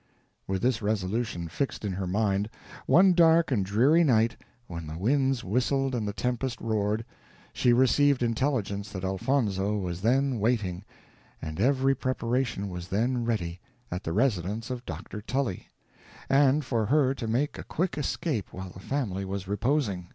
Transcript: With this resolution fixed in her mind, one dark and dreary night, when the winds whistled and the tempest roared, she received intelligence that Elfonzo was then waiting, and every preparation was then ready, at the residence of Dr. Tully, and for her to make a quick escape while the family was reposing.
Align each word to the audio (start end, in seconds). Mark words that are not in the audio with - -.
With 0.47 0.63
this 0.63 0.81
resolution 0.81 1.47
fixed 1.47 1.85
in 1.85 1.93
her 1.93 2.07
mind, 2.07 2.49
one 2.87 3.13
dark 3.13 3.51
and 3.51 3.63
dreary 3.63 4.03
night, 4.03 4.35
when 4.65 4.87
the 4.87 4.97
winds 4.97 5.43
whistled 5.43 5.93
and 5.93 6.07
the 6.07 6.11
tempest 6.11 6.59
roared, 6.59 7.05
she 7.53 7.71
received 7.71 8.23
intelligence 8.23 8.91
that 8.93 9.03
Elfonzo 9.03 9.77
was 9.77 10.01
then 10.01 10.39
waiting, 10.39 10.83
and 11.39 11.59
every 11.61 11.93
preparation 11.93 12.67
was 12.67 12.87
then 12.87 13.25
ready, 13.25 13.59
at 13.91 14.03
the 14.03 14.11
residence 14.11 14.71
of 14.71 14.83
Dr. 14.87 15.21
Tully, 15.21 15.67
and 16.29 16.65
for 16.65 16.87
her 16.87 17.13
to 17.13 17.27
make 17.27 17.59
a 17.59 17.63
quick 17.63 17.95
escape 17.95 18.51
while 18.51 18.71
the 18.71 18.79
family 18.79 19.23
was 19.23 19.47
reposing. 19.47 20.09